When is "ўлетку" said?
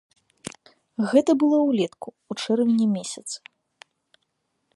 1.69-2.09